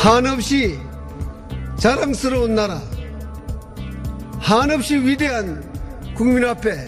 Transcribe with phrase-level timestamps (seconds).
[0.00, 0.80] 한없이
[1.78, 2.80] 자랑스러운 나라,
[4.38, 5.62] 한없이 위대한
[6.14, 6.86] 국민 앞에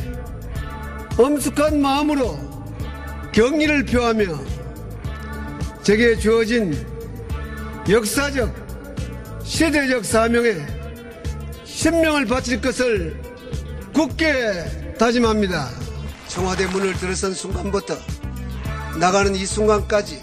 [1.18, 2.38] 엄숙한 마음으로
[3.34, 4.24] 경의를 표하며
[5.82, 6.74] 제게 주어진
[7.86, 8.50] 역사적,
[9.44, 10.54] 시대적 사명에
[11.64, 13.20] 신명을 바칠 것을
[13.92, 15.68] 굳게 다짐합니다.
[16.28, 17.94] 청와대 문을 들어선 순간부터
[18.98, 20.18] 나가는 이 순간까지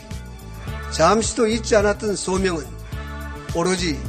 [0.89, 2.78] 잠시도 잊지 않았던 소명은
[3.55, 3.99] 오로지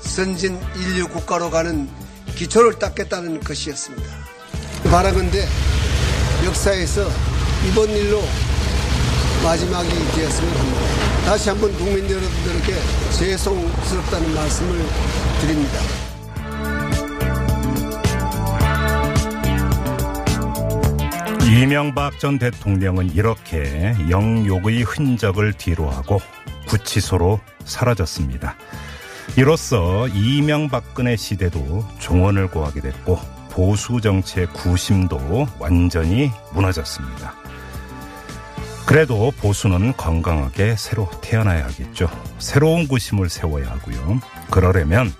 [0.00, 1.88] 선진 인류 국가로 가는
[2.36, 4.04] 기초를 닦겠다는 것이었습니다.
[4.90, 5.46] 바라건대
[6.44, 7.08] 역사에서
[7.68, 8.22] 이번 일로
[9.42, 10.80] 마지막이 되었으면 합니다.
[11.24, 12.74] 다시 한번 국민 여러분들에게
[13.18, 14.86] 죄송스럽다는 말씀을
[15.40, 15.78] 드립니다.
[21.46, 26.20] 이명박 전 대통령은 이렇게 영욕의 흔적을 뒤로하고
[26.66, 28.56] 구치소로 사라졌습니다.
[29.36, 33.18] 이로써 이명박근혜 시대도 종언을 고하게 됐고
[33.50, 37.34] 보수 정치의 구심도 완전히 무너졌습니다.
[38.86, 42.08] 그래도 보수는 건강하게 새로 태어나야 하겠죠.
[42.38, 44.20] 새로운 구심을 세워야 하고요.
[44.50, 45.12] 그러려면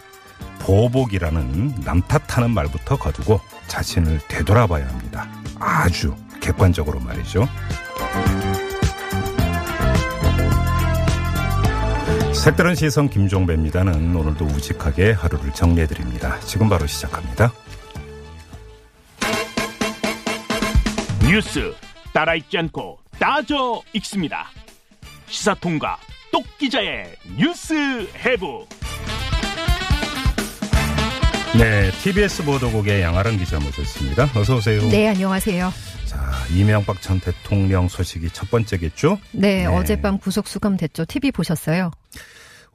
[0.60, 5.28] 보복이라는 남 탓하는 말부터 거두고 자신을 되돌아봐야 합니다.
[5.58, 7.48] 아주 객관적으로 말이죠.
[12.44, 16.38] 색다른 시선 김종배입니다는 오늘도 우직하게 하루를 정리해드립니다.
[16.40, 17.50] 지금 바로 시작합니다.
[21.26, 21.72] 뉴스
[22.12, 24.50] 따라 읽지 않고 따져 읽습니다.
[25.26, 25.96] 시사통과
[26.30, 28.66] 똑 기자의 뉴스 해부.
[31.56, 34.24] 네, TBS 보도국의 양아랑 기자 모셨습니다.
[34.38, 34.86] 어서 오세요.
[34.90, 35.72] 네, 안녕하세요.
[36.04, 39.18] 자, 이명박 전 대통령 소식이 첫 번째겠죠?
[39.32, 39.66] 네, 네.
[39.66, 41.06] 어젯밤 구속 수감됐죠.
[41.06, 41.90] TV 보셨어요?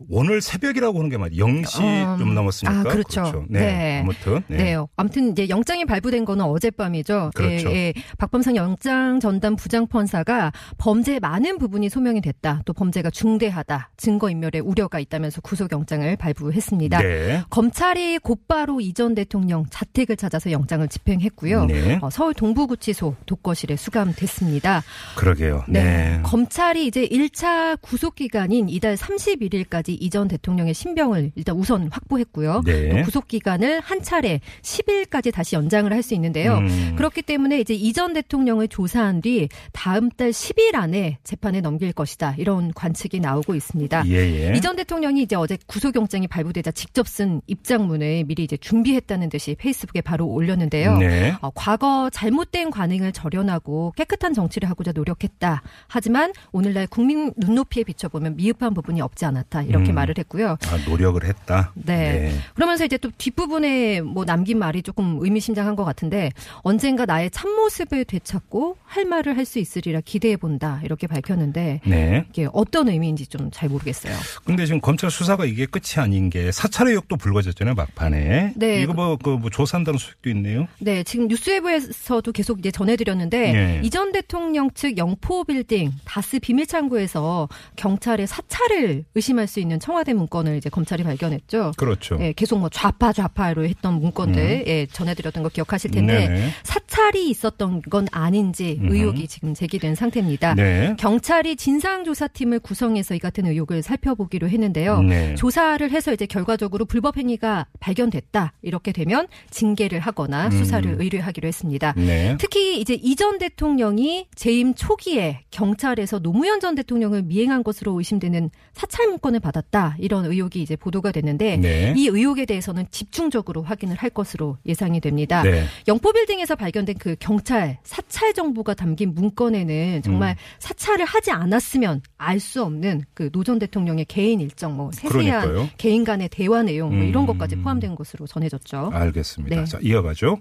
[0.08, 1.32] 오늘 새벽이라고 하는 게 맞아요.
[1.32, 2.80] 0시 음, 좀 넘었으니까.
[2.80, 3.46] 아, 그렇죠.
[3.50, 3.60] 네.
[3.60, 4.00] 네.
[4.02, 4.44] 아무튼.
[4.48, 4.76] 네.
[4.96, 7.32] 아무튼 이제 영장이 발부된 거는 어젯밤이죠.
[7.36, 7.70] 그렇죠.
[7.72, 7.94] 예, 예.
[8.18, 12.62] 박범상 영장 전담 부장판사가 범죄의 많은 부분이 소명이 됐다.
[12.66, 13.92] 또 범죄가 중대하다.
[13.98, 17.02] 증거인멸의 우려가 있다면서 구속영장을 발부했습니다.
[17.02, 17.44] 네.
[17.50, 21.66] 검찰이 곧바로 이전 대통령 자택을 찾아서 영장을 집행했고요.
[21.66, 22.00] 네.
[22.02, 24.84] 어, 서울 동부구치소 독거실에 수감됐습니다.
[25.16, 25.64] 그러게요.
[25.68, 25.84] 네.
[25.84, 26.20] 네.
[26.24, 32.64] 검찰이 이제 1차 구속 기간인 이달 31일까지 이전 대통령의 신병을 일단 우선 확보했고요.
[32.66, 32.90] 네.
[32.90, 36.58] 또 구속 기간을 한 차례 10일까지 다시 연장을 할 수 있는데요.
[36.58, 36.94] 음.
[36.98, 42.36] 그렇기 때문에 이제 이전 대통령을 조사한 뒤 다음 달 10일 안에 재판에 넘길 것이다.
[42.38, 44.04] 이런 관측이 나오고 있습니다.
[44.08, 44.14] 예,
[44.52, 44.54] 예.
[44.56, 50.28] 이전 대통령이 이제 어제 구속영장이 발부되자 직접 쓴 입장문을 미리 이제 준비했다는 듯이 페이스북에 바로
[50.28, 50.98] 올렸는데요.
[50.98, 51.36] 네.
[51.42, 55.62] 어, 과거 잘못된 관행을 절연하고 깨끗한 정치를 하고자 노력했다.
[55.88, 59.64] 하지만 오늘날 국민 눈높이에 비춰보면 미흡한 부분이 없지 않았다.
[59.64, 59.96] 이 렇게 음.
[59.96, 60.58] 말을 했고요.
[60.68, 61.72] 아, 노력을 했다.
[61.76, 62.32] 네.
[62.56, 66.32] 그러면서 이제 또 뒷부분에 뭐 남긴 말이 조금 의미심장한 것 같은데
[66.62, 70.80] 언젠가 나의 참모습을 되찾고 할 말을 할 수 있으리라 기대해 본다.
[70.84, 72.26] 이렇게 밝혔는데 네.
[72.30, 74.14] 이게 어떤 의미인지 좀 잘 모르겠어요.
[74.46, 78.54] 근데 지금 검찰 수사가 이게 끝이 아닌 게 사찰 의혹도 불거졌잖아요, 막판에.
[78.56, 78.82] 네.
[78.82, 80.68] 이거 뭐, 그, 뭐, 조사한다는 소식도 있네요.
[80.80, 83.82] 네, 지금 뉴스웨브에서도 계속 이제 전해드렸는데 예.
[83.84, 90.57] 이전 대통령 측 영포 빌딩 다스 비밀 창고에서 경찰의 사찰을 의심할 수 있는 청와대 문건을
[90.57, 91.74] 이제 검찰이 발견했죠.
[91.78, 92.18] 그렇죠.
[92.22, 96.34] 예, 계속 뭐 좌파 좌파로 했던 문건들 예, 전해드렸던 거 기억하실 텐데 음.
[96.34, 96.50] 네네.
[96.63, 98.94] 사찰이 있었던 건 아닌지 음흠.
[98.94, 100.56] 의혹이 지금 제기된 상태입니다.
[100.56, 100.96] 네.
[100.97, 105.02] 경찰이 진상조사팀을 구성해서 이 같은 의혹을 살펴보기로 했는데요.
[105.02, 105.35] 네.
[105.35, 111.01] 조사를 해서 이제 결과적으로 불법 행위가 발견됐다 이렇게 되면 징계를 하거나 수사를 음.
[111.01, 111.94] 의뢰하기로 했습니다.
[111.98, 112.38] 네.
[112.39, 119.39] 특히 이제 이전 대통령이 재임 초기에 경찰에서 노무현 전 대통령을 미행한 것으로 의심되는 사찰 문건을
[119.39, 121.94] 받았 다 이런 의혹이 이제 보도가 됐는데 네.
[121.96, 125.44] 이 의혹에 대해서는 집중적으로 확인을 할 것으로 예상이 됩니다.
[125.44, 125.66] 네.
[125.88, 130.36] 영포 빌딩에서 발견된 그 경찰 사찰 정보가 담긴 문건에는 정말 음.
[130.60, 135.70] 사찰을 하지 않았으면 알 수 없는 그 노전 대통령의 개인 일정, 뭐 세세한 그러니까요.
[135.78, 137.28] 개인 간의 대화 내용 뭐 이런 음.
[137.28, 138.92] 것까지 포함된 것으로 전해졌죠.
[138.94, 139.56] 알겠습니다.
[139.58, 139.66] 네.
[139.66, 140.40] 자, 이어가죠.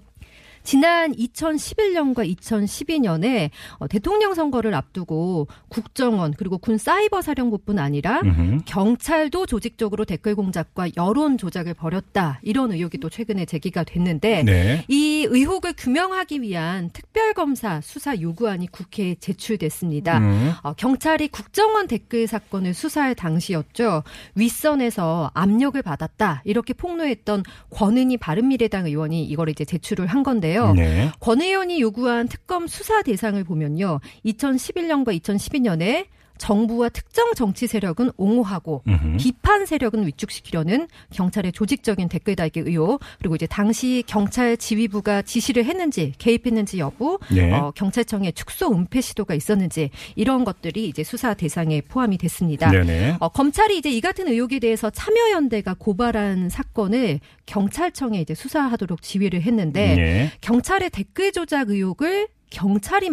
[0.69, 3.49] 지난 2011년과 2012년에
[3.79, 8.57] 어, 대통령 선거를 앞두고 국정원 그리고 군 사이버 사령부뿐 아니라 음흠.
[8.65, 12.39] 경찰도 조직적으로 댓글 공작과 여론 조작을 벌였다.
[12.43, 14.85] 이런 의혹이 또 최근에 제기가 됐는데 네.
[14.87, 20.19] 이 의혹을 규명하기 위한 특별검사 수사 요구안이 국회에 제출됐습니다.
[20.19, 20.51] 음.
[20.61, 24.03] 어, 경찰이 국정원 댓글 사건을 수사할 당시였죠.
[24.35, 26.43] 윗선에서 압력을 받았다.
[26.45, 30.58] 이렇게 폭로했던 권은희 바른미래당 의원이 이걸 이제 제출을 한 건데요.
[30.73, 31.11] 네.
[31.19, 33.99] 권 의원이 요구한 특검 수사 대상을 보면요.
[34.25, 36.05] 2011년과 2012년에
[36.39, 39.17] 정부와 특정 정치 세력은 옹호하고 음흠.
[39.17, 46.13] 비판 세력은 위축시키려는 경찰의 조직적인 댓글 달기 의혹 그리고 이제 당시 경찰 지휘부가 지시를 했는지
[46.17, 47.53] 개입했는지 여부 네.
[47.53, 52.71] 어, 경찰청의 축소 은폐 시도가 있었는지 이런 것들이 이제 수사 대상에 포함이 됐습니다.
[53.19, 59.95] 어, 검찰이 이제 이 같은 의혹에 대해서 참여연대가 고발한 사건을 경찰청에 이제 수사하도록 지휘를 했는데
[59.95, 60.31] 네.
[60.41, 63.09] 경찰의 댓글 조작 의혹을 경찰이.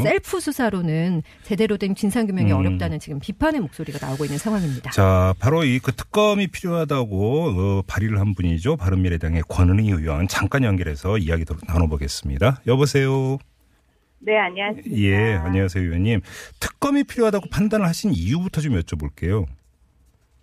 [0.00, 2.56] 이 셀프 수사로는 제대로 된 진상규명이 음.
[2.58, 4.90] 어렵다는 지금 비판의 목소리가 나오고 있는 상황입니다.
[4.90, 8.76] 자, 바로 이 그 특검이 필요하다고 어, 발의를 한 분이죠.
[8.76, 12.60] 바른미래당의 권은희 의원 잠깐 연결해서 이야기 더 나눠보겠습니다.
[12.66, 13.38] 여보세요.
[14.20, 14.96] 네, 안녕하십니까.
[14.96, 16.20] 예, 안녕하세요, 의원님.
[16.60, 19.46] 특검이 필요하다고 판단을 하신 이유부터 좀 여쭤볼게요.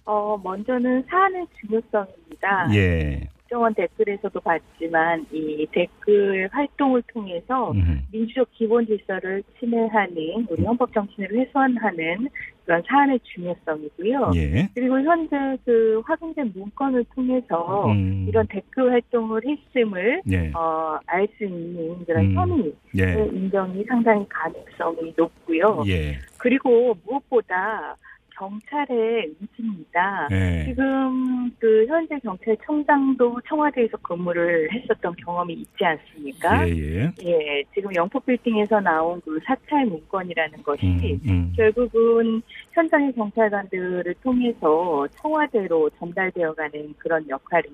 [0.03, 2.75] 어, 먼저는 사안의 중요성입니다.
[2.75, 3.29] 예.
[3.49, 7.99] 국정원 댓글에서도 봤지만 이 댓글 활동을 통해서 음흠.
[8.11, 12.29] 민주적 기본 질서를 침해하는 우리 헌법 정신을 훼손하는
[12.65, 14.31] 그런 사안의 중요성이고요.
[14.35, 14.69] 예.
[14.75, 18.27] 그리고 현재 그 확인된 문건을 통해서 음.
[18.29, 20.51] 이런 댓글 활동을 했음을 예.
[20.53, 22.35] 어, 알 수 있는 그런 음.
[22.35, 23.29] 혐의의 예.
[23.33, 25.83] 인정이 상당히 가능성이 높고요.
[25.87, 26.17] 예.
[26.37, 27.97] 그리고 무엇보다
[28.39, 30.29] 경찰의 위기입니다.
[30.31, 30.65] 예.
[30.65, 36.67] 지금 그 현재 경찰청장도 청와대에서 근무를 했었던 경험이 있지 않습니까?
[36.69, 37.11] 예, 예.
[37.25, 41.53] 예, 지금 영포빌딩에서 나온 그 사찰 문건이라는 것이 음, 음.
[41.55, 42.41] 결국은
[42.71, 47.67] 현장의 경찰관들을 통해서 청와대로 전달되어가는 그런 역할이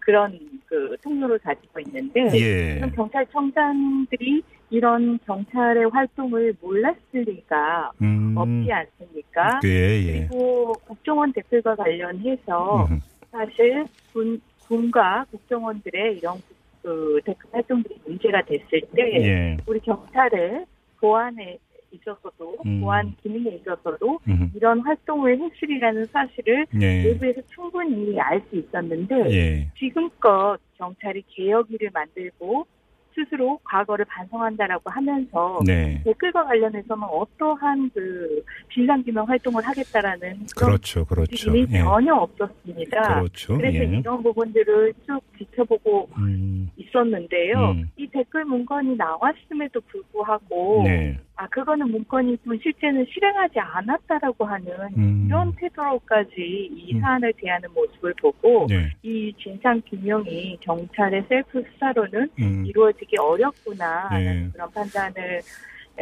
[0.00, 2.80] 그런 그 통로를 가지고 있는데 예.
[2.94, 8.34] 경찰청장들이 이런 경찰의 활동을 몰랐을 리가 음.
[8.36, 9.60] 없지 않습니까?
[9.64, 10.28] 예, 예.
[10.28, 13.00] 그리고 국정원 댓글과 관련해서 음.
[13.30, 16.40] 사실 군, 군과 국정원들의 이런
[16.82, 19.56] 그 댓글 활동들이 문제가 됐을 때 예.
[19.66, 20.64] 우리 경찰의
[21.00, 21.58] 보안에
[21.92, 22.80] 있어서도 음.
[22.80, 24.50] 보안 기능에 있어서도 음.
[24.54, 27.02] 이런 활동을 했으리라는 사실을 예.
[27.02, 29.70] 내부에서 충분히 알 수 있었는데 예.
[29.78, 32.66] 지금껏 경찰이 개혁위를 만들고
[33.14, 36.00] 스스로 과거를 반성한다라고 하면서 네.
[36.04, 38.42] 댓글과 관련해서는 어떠한 그
[38.72, 41.04] 진상규명 활동을 하겠다라는 그렇죠.
[41.04, 41.50] 그렇죠.
[41.50, 41.82] 움직임이 예.
[41.82, 43.14] 전혀 없었습니다.
[43.14, 43.56] 그렇죠.
[43.56, 43.98] 그래서 예.
[43.98, 46.70] 이런 부분들을 쭉 지켜보고 음.
[46.76, 47.72] 있었는데요.
[47.72, 47.90] 음.
[47.96, 51.18] 이 댓글 문건이 나왔음에도 불구하고 네.
[51.40, 55.24] 아 그거는 문건이 또 실제는 실행하지 않았다라고 하는 음.
[55.26, 57.00] 이런 태도로까지 이 음.
[57.00, 58.90] 사안을 대하는 모습을 보고 네.
[59.02, 62.66] 이 진상 규명이 경찰의 셀프 수사로는 음.
[62.66, 64.16] 이루어지기 어렵구나 예.
[64.16, 65.40] 하는 그런 판단을 예,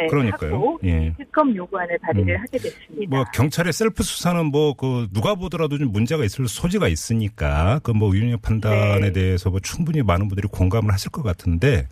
[0.06, 0.54] 그러니까요.
[0.54, 1.12] 하고 예.
[1.18, 2.40] 특검 요구안을 발의를 음.
[2.40, 3.16] 하게 됐습니다.
[3.16, 8.14] 뭐 경찰의 셀프 수사는 뭐 그 누가 보더라도 좀 문제가 있을 소지가 있으니까 그 뭐
[8.14, 9.12] 의원의 판단에 네.
[9.12, 11.88] 대해서 뭐 충분히 많은 분들이 공감을 하실 것 같은데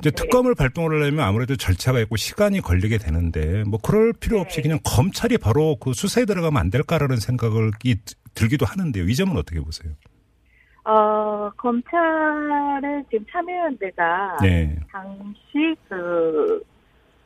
[0.00, 0.10] 이제 네.
[0.10, 4.62] 특검을 발동을 하려면 아무래도 절차가 있고 시간이 걸리게 되는데 뭐 그럴 필요 없이 네.
[4.62, 7.96] 그냥 검찰이 바로 그 수사에 들어가면 안 될까라는 생각이
[8.34, 9.04] 들기도 하는데요.
[9.04, 9.92] 이 점은 어떻게 보세요?
[10.84, 14.76] 어, 검찰의 지금 참여연대가 네.
[14.90, 16.62] 당시 그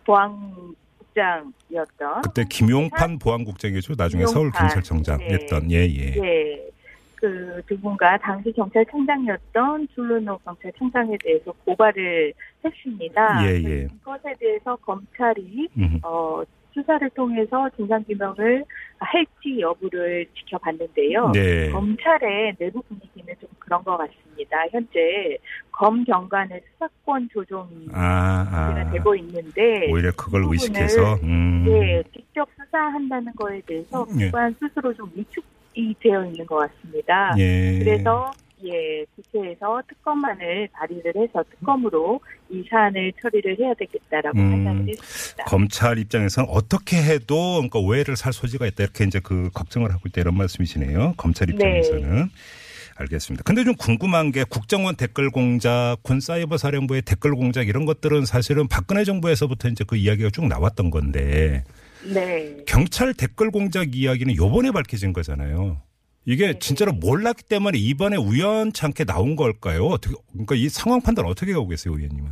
[0.06, 3.94] 보안국장이었던 그때 김용판 보안국장이죠.
[3.96, 4.34] 나중에 김용판.
[4.34, 5.34] 서울 경찰청장 네.
[5.34, 6.14] 했던 예 예.
[6.16, 6.70] 예,
[7.16, 12.32] 그두 분과 당시 경찰청장이었던 줄루노 경찰청장에 대해서 고발을
[12.64, 13.46] 했습니다.
[13.46, 13.84] 예, 예.
[13.84, 16.00] 이것에 대해서 검찰이 음.
[16.02, 16.42] 어,
[16.74, 18.64] 수사를 통해서 진상규명을
[18.98, 21.30] 할지 여부를 지켜봤는데요.
[21.30, 21.70] 네.
[21.70, 24.56] 검찰의 내부 분위기는 좀 그런 것 같습니다.
[24.70, 25.36] 현재
[25.70, 28.90] 검 경관의 수사권 조정이 아, 아.
[28.90, 31.64] 되고 있는데 오히려 그걸 의식해서 음.
[31.68, 34.26] 예, 직접 수사한다는 거에 대해서 예.
[34.26, 37.34] 기관 스스로 좀 위축이 되어 있는 것 같습니다.
[37.38, 37.78] 예.
[37.80, 38.30] 그래서
[38.64, 44.50] 예, 국회에서 특검안을 발의를 해서 특검으로 이 사안을 처리를 해야 되겠다라고 음.
[44.50, 45.44] 판단을 했습니다.
[45.44, 50.20] 검찰 입장에서는 어떻게 해도 그러니까 오해를 살 소지가 있다 이렇게 이제 그 걱정을 하고 있다
[50.20, 51.14] 이런 말씀이시네요.
[51.16, 52.30] 검찰 입장에서는.
[52.96, 53.42] 알겠습니다.
[53.44, 58.68] 근데 좀 궁금한 게 국정원 댓글 공작, 군 사이버 사령부의 댓글 공작 이런 것들은 사실은
[58.68, 61.64] 박근혜 정부에서부터 이제 그 이야기가 쭉 나왔던 건데
[62.12, 62.56] 네.
[62.66, 65.80] 경찰 댓글 공작 이야기는 요번에 밝혀진 거잖아요.
[66.26, 66.58] 이게 네.
[66.58, 69.86] 진짜로 몰랐기 때문에 이번에 우연찮게 나온 걸까요?
[69.86, 72.30] 어떻게 그러니까 이 상황 판단 어떻게 하고 계세요, 의원님은?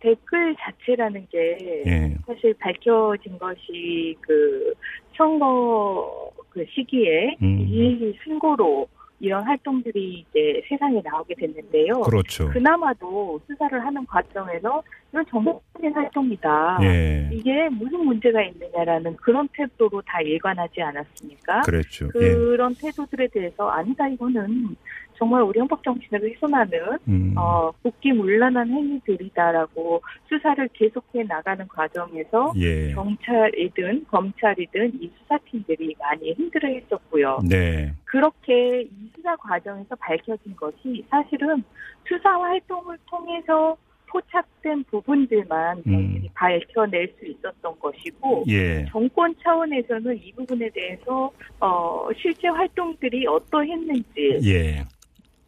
[0.00, 2.16] 댓글 자체라는 게 예.
[2.26, 4.74] 사실 밝혀진 것이 그
[5.16, 7.66] 선거 그 시기에 음.
[7.68, 8.86] 이 신고로
[9.24, 12.02] 이런 활동들이 이제 세상에 나오게 됐는데요.
[12.02, 12.48] 그렇죠.
[12.50, 16.78] 그나마도 수사를 하는 과정에서 이건 정상적인 활동이다.
[16.82, 17.30] 예.
[17.32, 21.62] 이게 무슨 문제가 있느냐라는 그런 태도로 다 일관하지 않았습니까?
[21.62, 22.06] 그랬죠.
[22.06, 22.10] 예.
[22.10, 24.76] 그런 태도들에 대해서 아니다 이거는
[25.16, 27.34] 정말 우리 헌법 정신을 훼손하는 음.
[27.36, 32.92] 어, 복귀문란한 행위들이다라고 수사를 계속해 나가는 과정에서 예.
[32.92, 37.40] 경찰이든 검찰이든 이 수사팀들이 많이 힘들어했었고요.
[37.48, 37.92] 네.
[38.04, 41.62] 그렇게 이 수사 과정에서 밝혀진 것이 사실은
[42.06, 43.76] 수사 활동을 통해서
[44.14, 46.28] 포착된 부분들만 음.
[46.34, 48.86] 밝혀낼 수 있었던 것이고 예.
[48.90, 54.84] 정권 차원에서는 이 부분에 대해서 어, 실제 활동들이 어떠했는지 예.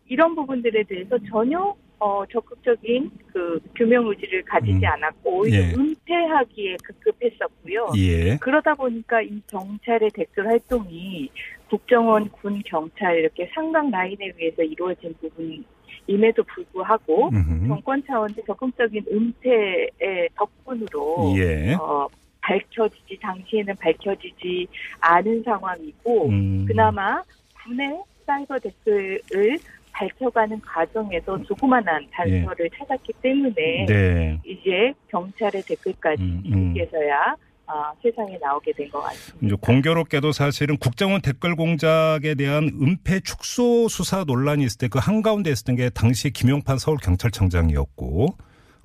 [0.09, 4.85] 이런 부분들에 대해서 전혀 어, 적극적인 그 규명 의지를 가지지 음.
[4.85, 5.73] 않았고 오히려 예.
[5.73, 7.93] 은폐하기에 급급했었고요.
[7.97, 8.37] 예.
[8.37, 11.31] 그러다 보니까 이 경찰의 댓글 활동이
[11.71, 17.67] 국정원, 군, 경찰 이렇게 상강 라인에 의해서 이루어진 부분임에도 불구하고 음흠.
[17.67, 21.75] 정권 차원의 적극적인 은폐의 덕분으로 예.
[21.75, 22.07] 어,
[22.43, 24.69] 밝혀지지 당시에는 밝혀지지
[25.01, 26.65] 않은 상황이고 음.
[26.67, 27.23] 그나마
[27.65, 29.59] 군의 사이버 댓글을
[29.97, 34.39] 밝혀가는 과정에서 조그만한 단서를 찾았기 때문에 네.
[34.45, 36.77] 이제 경찰의 댓글까지 음, 음.
[36.77, 37.35] 이제서야
[37.69, 39.47] 아, 세상에 나오게 된 것 같습니다.
[39.47, 45.51] 이제 공교롭게도 사실은 국정원 댓글 공작에 대한 은폐 축소 수사 논란이 있을 때 그 한가운데
[45.51, 48.37] 있었던 게 당시 김용판 서울경찰청장이었고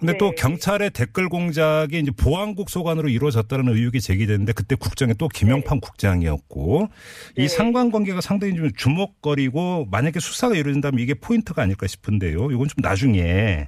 [0.01, 0.35] 근데 또 네.
[0.35, 6.89] 경찰의 댓글 공작이 이제 보안국 소관으로 이루어졌다는 의혹이 제기됐는데 그때 국정에 또 김용판 국장이었고
[7.37, 7.47] 이 네.
[7.47, 12.49] 상관관계가 상당히 좀 주목거리고 만약에 수사가 이루어진다면 이게 포인트가 아닐까 싶은데요.
[12.49, 13.67] 이건 좀 나중에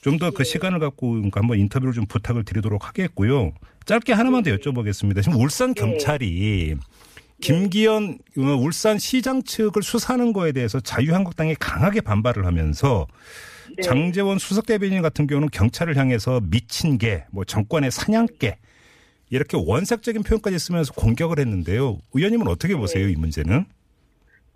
[0.00, 0.44] 좀 더그 네.
[0.44, 3.52] 시간을 갖고 그러니까 한번 인터뷰를 좀 부탁을 드리도록 하겠고요.
[3.86, 5.22] 짧게 하나만 더 여쭤보겠습니다.
[5.22, 5.80] 지금 울산 네.
[5.80, 6.74] 경찰이
[7.40, 13.06] 김기현 어, 울산 시장 측을 수사하는 거에 대해서 자유한국당이 강하게 반발을 하면서
[13.76, 13.82] 네.
[13.82, 18.56] 장재원 수석 대변인 같은 경우는 경찰을 향해서 미친 개, 뭐 정권의 사냥개
[19.30, 21.98] 이렇게 원색적인 표현까지 쓰면서 공격을 했는데요.
[22.14, 22.80] 의원님은 어떻게 네.
[22.80, 23.66] 보세요, 이 문제는?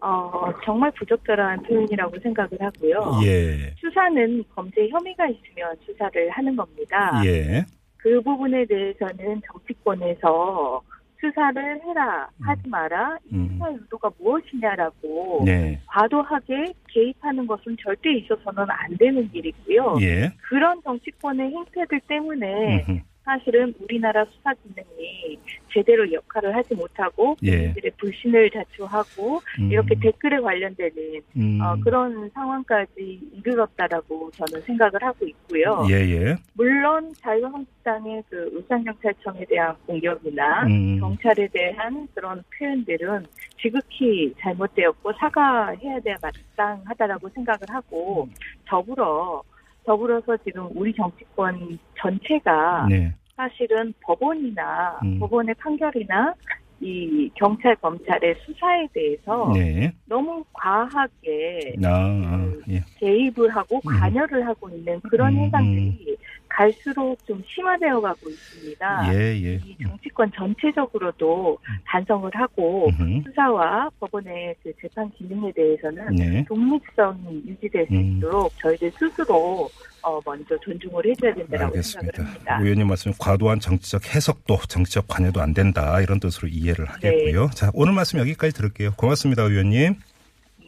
[0.04, 3.20] 어, 정말 부적절한 표현이라고 생각을 하고요.
[3.24, 3.72] 예.
[3.78, 7.22] 수사는 범죄 혐의가 있으면 수사를 하는 겁니다.
[7.24, 7.64] 예.
[7.98, 10.82] 그 부분에 대해서는 정치권에서
[11.22, 13.48] 수사를 해라, 하지 마라, 이 음.
[13.52, 15.80] 수사 의도가 무엇이냐라고 네.
[15.86, 19.98] 과도하게 개입하는 것은 절대 있어서는 안 되는 일이고요.
[20.00, 20.32] 예.
[20.48, 23.00] 그런 정치권의 행태들 때문에 음흠.
[23.24, 25.38] 사실은 우리나라 수사 기능이
[25.72, 27.50] 제대로 역할을 하지 못하고 예.
[27.50, 29.70] 국민들의 불신을 자초하고 음.
[29.70, 31.60] 이렇게 댓글에 관련되는 음.
[31.60, 35.86] 어, 그런 상황까지 이르렀다라고 저는 생각을 하고 있고요.
[35.88, 36.36] 예, 예.
[36.54, 40.98] 물론 자유한국당의 그 울산경찰청에 대한 공격이나 음.
[41.00, 43.26] 경찰에 대한 그런 표현들은
[43.60, 48.28] 지극히 잘못되었고 사과해야 돼야 마땅하다라고 생각을 하고
[48.66, 49.42] 더불어
[49.84, 53.14] 더불어서 지금 우리 정치권 전체가 네.
[53.36, 55.18] 사실은 법원이나 음.
[55.18, 56.34] 법원의 판결이나
[56.80, 59.92] 이 경찰 검찰의 수사에 대해서 네.
[60.06, 62.82] 너무 과하게 아, 아, 예.
[62.98, 64.00] 개입을 하고 음.
[64.00, 66.16] 관여를 하고 있는 그런 음, 현상들이
[66.54, 69.14] 갈수록 좀 심화되어 가고 있습니다.
[69.14, 69.54] 예, 예.
[69.64, 73.22] 이 정치권 전체적으로도 반성을 하고 음흠.
[73.26, 76.44] 수사와 법원의 그 재판 기능에 대해서는 네.
[76.46, 78.16] 독립성이 유지될 수 음.
[78.18, 79.70] 있도록 저희들 스스로
[80.02, 82.16] 어, 먼저 존중을 해줘야 된다고 알겠습니다.
[82.16, 82.58] 생각을 합니다.
[82.60, 87.50] 의원님 말씀 과도한 정치적 해석도 정치적 관여도 안 된다 이런 뜻으로 이해를 하겠고요.
[87.54, 88.92] 자 오늘 말씀 여기까지 들을게요.
[88.96, 89.94] 고맙습니다, 의원님.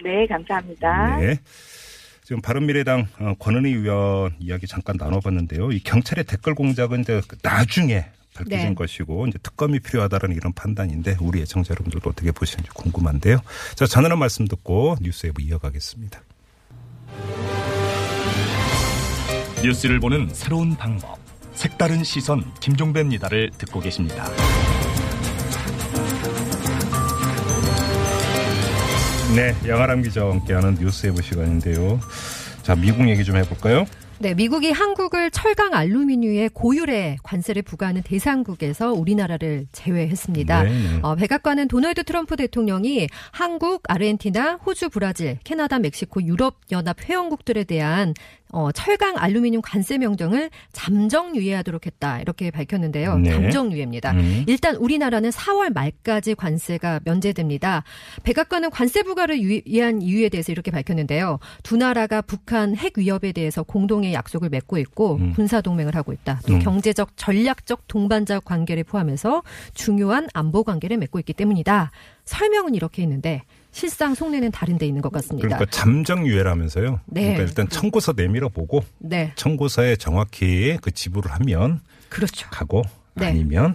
[0.02, 1.18] 네, 감사합니다.
[1.18, 1.38] 네.
[2.24, 5.70] 지금 바른미래당 어, 권은희 의원 이야기 잠깐 나눠봤는데요.
[5.72, 8.74] 이 경찰의 댓글 공작은 이제 나중에 밝혀진 네.
[8.74, 13.40] 것이고 이제 특검이 필요하다는 이런 판단인데 우리 애청자 여러분들도 어떻게 보시는지 궁금한데요.
[13.76, 16.20] 자 전하는 말씀 듣고 뉴스웨브 이어가겠습니다.
[19.62, 21.18] 뉴스를 보는 새로운 방법.
[21.52, 24.28] 색다른 시선 김종배입니다를 듣고 계십니다.
[29.32, 31.98] 네, 양아람 기자와 함께하는 뉴스웨브 시간인데요.
[32.62, 33.84] 자 미국 얘기 좀 해볼까요?
[34.20, 40.62] 네, 미국이 한국을 철강 알루미늄의 고율의 관세를 부과하는 대상국에서 우리나라를 제외했습니다.
[40.62, 40.98] 네, 네.
[41.02, 48.14] 어, 백악관은 도널드 트럼프 대통령이 한국, 아르헨티나, 호주, 브라질, 캐나다, 멕시코, 유럽 연합 회원국들에 대한
[48.52, 53.18] 어, 철강 알루미늄 관세 명령을 잠정 유예하도록 했다 이렇게 밝혔는데요.
[53.18, 53.30] 네.
[53.30, 54.12] 잠정 유예입니다.
[54.12, 54.44] 음.
[54.46, 57.82] 일단 우리나라는 4월 말까지 관세가 면제됩니다.
[58.22, 61.40] 백악관은 관세 부과를 위한 이유에 대해서 이렇게 밝혔는데요.
[61.64, 65.32] 두 나라가 북한 핵 위협에 대해서 공동의 약속을 맺고 있고 음.
[65.34, 66.40] 군사 동맹을 하고 있다.
[66.46, 66.58] 또 음.
[66.60, 69.42] 경제적 전략적 동반자 관계를 포함해서
[69.74, 71.90] 중요한 안보 관계를 맺고 있기 때문이다.
[72.24, 73.42] 설명은 이렇게 있는데
[73.74, 75.48] 실상 속내는 다른 데 있는 것 같습니다.
[75.48, 77.00] 그러니까 잠정유예라면서요.
[77.06, 77.22] 네.
[77.22, 82.48] 그러니까 일단 청구서 내밀어 보고 네, 청구서에 정확히 그 지불을 하면 그렇죠.
[82.50, 82.82] 가고
[83.14, 83.26] 네.
[83.26, 83.74] 아니면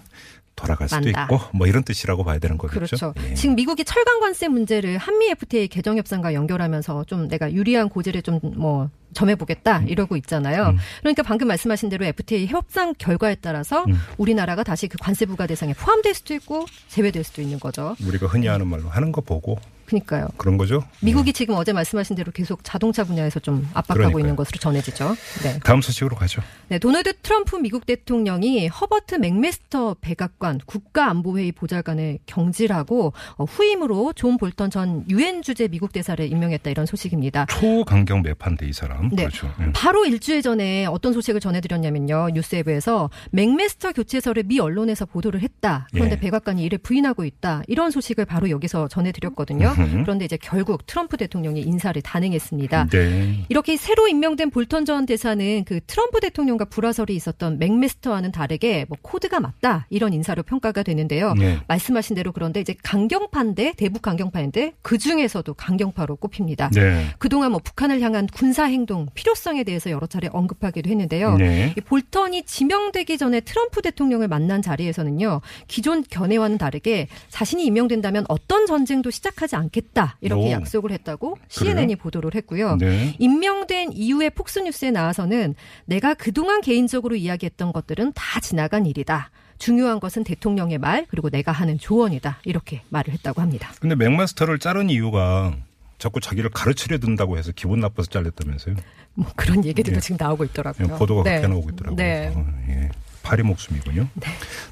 [0.55, 1.23] 돌아갈 수도 만다.
[1.23, 2.79] 있고 뭐 이런 뜻이라고 봐야 되는 거겠죠.
[2.79, 3.13] 그렇죠.
[3.29, 3.33] 예.
[3.33, 8.89] 지금 미국이 철강 관세 문제를 한미 FTA 개정 협상과 연결하면서 좀 내가 유리한 고지를 좀뭐
[9.13, 10.67] 점해보겠다 이러고 있잖아요.
[10.69, 10.77] 음.
[11.01, 13.95] 그러니까 방금 말씀하신 대로 FTA 협상 결과에 따라서 음.
[14.17, 17.95] 우리나라가 다시 그 관세 부과 대상에 포함될 수도 있고 제외될 수도 있는 거죠.
[18.05, 19.57] 우리가 흔히 하는 말로 하는 거 보고
[19.89, 20.27] 그러니까요.
[20.37, 20.83] 그런 거죠.
[21.01, 24.19] 미국이 지금 어제 말씀하신 대로 계속 자동차 분야에서 좀 압박하고 그러니까요.
[24.19, 25.15] 있는 것으로 전해지죠.
[25.43, 25.59] 네.
[25.63, 26.41] 다음 소식으로 가죠.
[26.67, 34.69] 네, 도널드 트럼프 미국 대통령이 허버트 맥매스터 백악관 국가안보회의 보좌관을 경질하고 어, 후임으로 존 볼턴
[34.69, 37.47] 전 유엔 주재 미국 대사를 임명했다 이런 소식입니다.
[37.47, 39.09] 초강경 매파인데 이 사람.
[39.09, 39.23] 네.
[39.23, 39.51] 그렇죠.
[39.59, 39.71] 음.
[39.73, 42.29] 바로 일주일 전에 어떤 소식을 전해드렸냐면요.
[42.33, 45.87] 뉴스웨브에서 맥매스터 교체설을 미 언론에서 보도를 했다.
[45.91, 46.19] 그런데 예.
[46.19, 47.63] 백악관이 이를 부인하고 있다.
[47.67, 49.73] 이런 소식을 바로 여기서 전해드렸거든요.
[49.79, 50.01] 음흠.
[50.03, 52.87] 그런데 이제 결국 트럼프 대통령이 인사를 단행했습니다.
[52.87, 53.45] 네.
[53.49, 59.39] 이렇게 새로 임명된 볼턴 전 대사는 그 트럼프 대통령과 불화설이 있었던 맥매스터와는 다르게 뭐 코드가
[59.39, 61.33] 맞다 이런 인사로 평가가 되는데요.
[61.33, 61.59] 네.
[61.67, 66.69] 말씀하신 대로 그런데 이제 강경파인데 대북 강경파인데 그 중에서도 강경파로 꼽힙니다.
[66.73, 67.05] 네.
[67.17, 71.37] 그동안 뭐 북한을 향한 군사 행동 필요성에 대해서 여러 차례 언급하기도 했는데요.
[71.37, 71.73] 네.
[71.77, 75.41] 이 볼턴이 지명되기 전에 트럼프 대통령을 만난 자리에서는요.
[75.67, 80.51] 기존 견해와는 다르게 자신이 임명된다면 어떤 전쟁도 시작하지 않 겠다 이렇게 오.
[80.51, 82.77] 약속을 했다고 CNN이 보도를 했고요.
[82.77, 83.15] 네.
[83.19, 89.31] 임명된 이후에 폭스뉴스에 나와서는 내가 그동안 개인적으로 이야기했던 것들은 다 지나간 일이다.
[89.57, 92.39] 중요한 것은 대통령의 말 그리고 내가 하는 조언이다.
[92.45, 93.71] 이렇게 말을 했다고 합니다.
[93.79, 95.53] 근데 맥마스터를 자른 이유가
[95.97, 98.75] 자꾸 자기를 가르치려 든다고 해서 기분 나빠서 잘렸다면서요.
[99.15, 99.99] 뭐 그런 얘기들도 예.
[99.99, 100.95] 지금 나오고 있더라고요.
[100.97, 101.41] 보도가 네.
[101.41, 101.95] 그렇게 나오고 있더라고요.
[101.97, 102.33] 네.
[102.33, 102.89] 어, 예.
[103.23, 104.07] 파리 목숨이군요.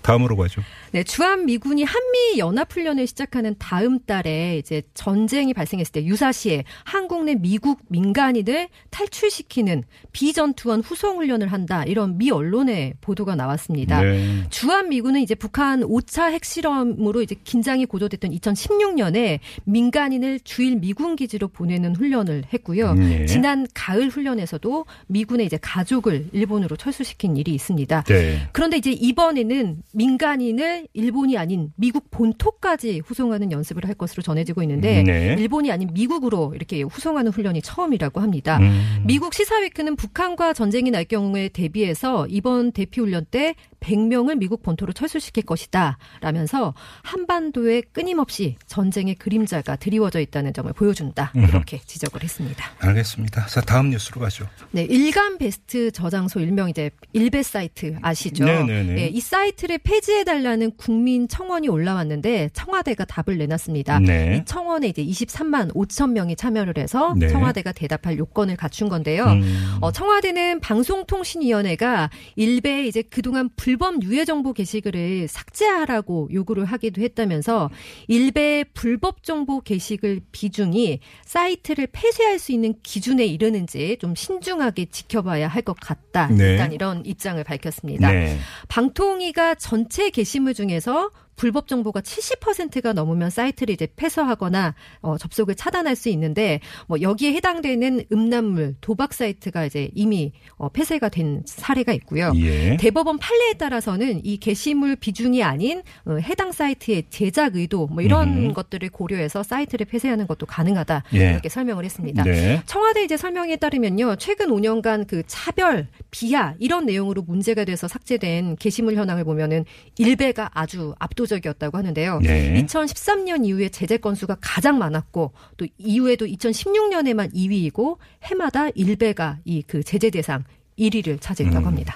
[0.01, 0.61] 다음으로 가죠.
[0.91, 7.25] 네, 주한 미군이 한미 연합 훈련을 시작하는 다음 달에 이제 전쟁이 발생했을 때 유사시에 한국
[7.25, 11.83] 내 미국 민간인을 탈출시키는 비전투원 후송 훈련을 한다.
[11.83, 14.01] 이런 미 언론의 보도가 나왔습니다.
[14.01, 14.43] 네.
[14.49, 21.95] 주한 미군은 이제 북한 5차 핵실험으로 이제 긴장이 고조됐던 2016년에 민간인을 주일 미군 기지로 보내는
[21.95, 22.93] 훈련을 했고요.
[22.93, 23.25] 네.
[23.25, 28.03] 지난 가을 훈련에서도 미군의 이제 가족을 일본으로 철수시킨 일이 있습니다.
[28.37, 28.49] 네.
[28.51, 35.35] 그런데 이제 이번에는 민간인을 일본이 아닌 미국 본토까지 후송하는 연습을 할 것으로 전해지고 있는데 네.
[35.37, 38.57] 일본이 아닌 미국으로 이렇게 후송하는 훈련이 처음이라고 합니다.
[38.59, 39.03] 음.
[39.05, 45.43] 미국 시사위크는 북한과 전쟁이 날 경우에 대비해서 이번 대피 훈련 때 100명을 미국 본토로 철수시킬
[45.43, 45.97] 것이다.
[46.21, 51.31] 라면서 한반도에 끊임없이 전쟁의 그림자가 드리워져 있다는 점을 보여준다.
[51.35, 52.65] 이렇게 지적을 했습니다.
[52.79, 53.45] 알겠습니다.
[53.47, 54.47] 자, 다음 뉴스로 가죠.
[54.71, 58.45] 네, 일간 베스트 저장소 일명 이제 일베 사이트 아시죠?
[58.45, 58.93] 네네네.
[58.93, 63.99] 네, 이 사이트를 폐지해 달라는 국민 청원이 올라왔는데 청와대가 답을 내놨습니다.
[63.99, 64.37] 네.
[64.37, 67.27] 이 청원에 이제 23만 5천 명이 참여를 해서 네.
[67.27, 69.25] 청와대가 대답할 요건을 갖춘 건데요.
[69.25, 69.77] 음.
[69.81, 77.69] 어, 청와대는 방송통신위원회가 일베에 이제 그동안 불법 유해 정보 게시글을 삭제하라고 요구를 하기도 했다면서
[78.07, 85.67] 일베의 불법 정보 게시글 비중이 사이트를 폐쇄할 수 있는 기준에 이르는지 좀 신중하게 지켜봐야 할
[85.67, 86.27] 것 같다.
[86.27, 86.51] 네.
[86.51, 88.09] 일단 이런 입장을 밝혔습니다.
[88.09, 88.37] 네.
[88.69, 96.09] 방통위가 전체 게시물 중에서 불법 정보가 70%가 넘으면 사이트를 이제 폐쇄하거나 어, 접속을 차단할 수
[96.09, 102.33] 있는데 뭐 여기에 해당되는 음란물 도박 사이트가 이제 이미 어, 폐쇄가 된 사례가 있고요.
[102.35, 102.75] 예.
[102.77, 108.53] 대법원 판례에 따라서는 이 게시물 비중이 아닌 어, 해당 사이트의 제작 의도 뭐 이런 음.
[108.53, 111.31] 것들을 고려해서 사이트를 폐쇄하는 것도 가능하다 예.
[111.31, 112.23] 이렇게 설명을 했습니다.
[112.23, 112.61] 네.
[112.65, 114.15] 청와대 이제 설명에 따르면요.
[114.15, 119.65] 최근 5년간 그 차별, 비하 이런 내용으로 문제가 돼서 삭제된 게시물 현황을 보면은
[119.99, 122.19] 일배가 아주 압도 적이었다고 하는데요.
[122.21, 122.63] 네.
[122.65, 130.09] 2013년 이후에 제재 건수가 가장 많았고 또 이후에도 2016년에만 2위이고 해마다 일배가 이 그 제재
[130.09, 130.43] 대상
[130.79, 131.67] 1위를 차지했다고 음.
[131.67, 131.95] 합니다.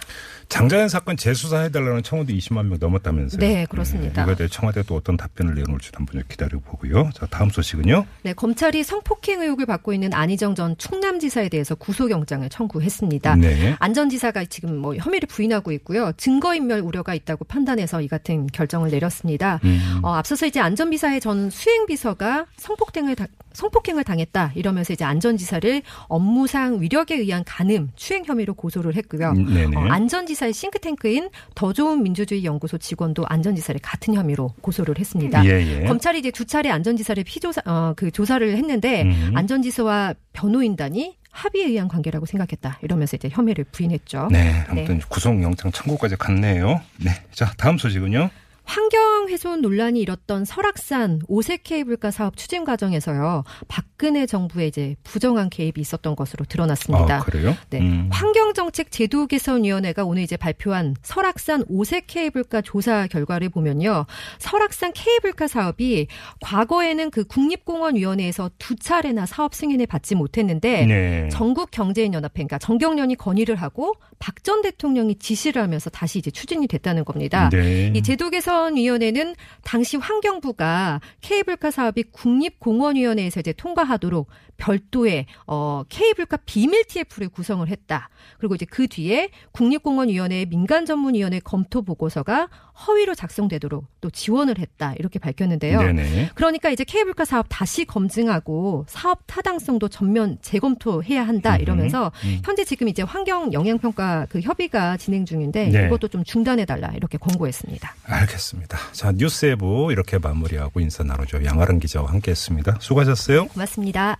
[0.51, 3.39] 장자연 사건 재수사해달라는 청원도 20만 명 넘었다면서요?
[3.39, 4.23] 네, 그렇습니다.
[4.23, 7.09] 이거에 대해 청와대 또 어떤 답변을 내놓을지 한번 기다려보고요.
[7.13, 8.05] 자, 다음 소식은요?
[8.23, 13.35] 네, 검찰이 성폭행 의혹을 받고 있는 안희정 전 충남지사에 대해서 구속영장을 청구했습니다.
[13.37, 13.75] 네.
[13.79, 16.11] 안전 지사가 지금 뭐 혐의를 부인하고 있고요.
[16.17, 19.61] 증거인멸 우려가 있다고 판단해서 이 같은 결정을 내렸습니다.
[19.63, 19.99] 음.
[20.03, 27.15] 어, 앞서서 이제 안전비사의 전 수행비서가 성폭행을 다- 성폭행을 당했다 이러면서 이제 안전지사를 업무상 위력에
[27.15, 29.33] 의한 간음, 추행 혐의로 고소를 했고요.
[29.37, 29.75] 음.
[29.75, 35.45] 어, 안전지사의 싱크탱크인 더 좋은 민주주의 연구소 직원도 안전지사를 같은 혐의로 고소를 했습니다.
[35.45, 35.85] 예, 예.
[35.85, 39.31] 검찰이 이제 두 차례 안전지사를 피조사 어, 그 조사를 했는데 음.
[39.35, 44.27] 안전지사와 변호인단이 합의에 의한 관계라고 생각했다 이러면서 이제 혐의를 부인했죠.
[44.31, 46.81] 네, 아무튼 구속영장 청구까지 갔네요.
[46.97, 48.29] 네, 자 다음 소식은요.
[48.71, 53.43] 환경 훼손 논란이 일었던 설악산 오색 케이블카 사업 추진 과정에서요.
[53.67, 57.17] 박근혜 정부의 이제 부정한 개입이 있었던 것으로 드러났습니다.
[57.17, 57.53] 아, 그래요?
[57.69, 57.81] 네.
[57.81, 58.07] 음.
[58.13, 64.05] 환경정책 제도 개선 위원회가 오늘 이제 발표한 설악산 오색 케이블카 조사 결과를 보면요.
[64.39, 66.07] 설악산 케이블카 사업이
[66.39, 71.29] 과거에는 그 국립공원위원회에서 두 차례나 사업 승인을 받지 못했는데 네.
[71.29, 76.67] 전국 경제인 연합회, 그러니까 정경련이 건의를 하고 박 전 대통령이 지시를 하면서 다시 이제 추진이
[76.67, 77.49] 됐다는 겁니다.
[77.49, 77.91] 네.
[77.93, 86.85] 이 제도 개선 위원회는 당시 환경부가 케이블카 사업이 국립공원위원회에서 이제 통과하도록 별도의 어 케이블카 비밀
[86.85, 88.09] TF를 구성을 했다.
[88.37, 92.49] 그리고 이제 그 뒤에 국립공원위원회 민간 전문위원회 검토 보고서가
[92.87, 94.93] 허위로 작성되도록 또 지원을 했다.
[94.97, 95.81] 이렇게 밝혔는데요.
[95.81, 96.31] 네네.
[96.35, 102.41] 그러니까 이제 케이블카 사업 다시 검증하고 사업 타당성도 전면 재검토해야 한다 이러면서 음.
[102.43, 105.85] 현재 지금 이제 환경 영향 평가 그 협의가 진행 중인데 네.
[105.85, 107.95] 이것도 좀 중단해 달라 이렇게 권고했습니다.
[108.05, 108.77] 알겠습니다.
[108.91, 111.43] 자 뉴스에부 이렇게 마무리하고 인사 나누죠.
[111.45, 112.77] 양아름 기자와 함께했습니다.
[112.79, 113.47] 수고하셨어요.
[113.47, 114.19] 고맙습니다.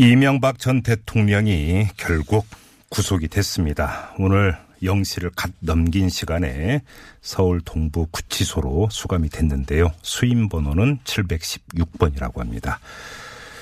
[0.00, 2.46] 이명박 전 대통령이 결국
[2.88, 4.14] 구속이 됐습니다.
[4.20, 6.82] 오늘 0시를 갓 넘긴 시간에
[7.20, 9.90] 서울 동부 구치소로 수감이 됐는데요.
[10.02, 12.78] 수임 번호는 716번이라고 합니다.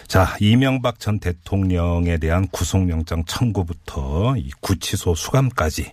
[0.09, 5.90] 자, 이명박 전 대통령에 대한 구속영장 청구부터 이 구치소 수감까지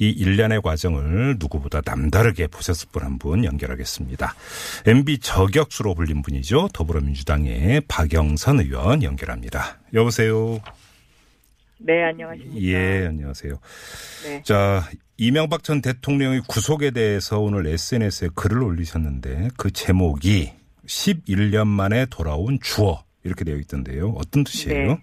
[0.00, 4.34] 이 일련의 과정을 누구보다 남다르게 보셨을 분 한 분 연결하겠습니다.
[4.86, 6.70] MB 저격수로 불린 분이죠.
[6.72, 9.78] 더불어민주당의 박영선 의원 연결합니다.
[9.92, 10.58] 여보세요.
[11.78, 12.60] 네, 안녕하십니까.
[12.62, 13.58] 예, 안녕하세요.
[14.24, 14.42] 네.
[14.44, 20.52] 자, 이명박 전 대통령의 구속에 대해서 오늘 SNS에 글을 올리셨는데 그 제목이
[20.86, 24.10] 11년 만에 돌아온 주어 이렇게 되어 있던데요.
[24.16, 24.90] 어떤 뜻이에요?
[24.92, 24.98] 예.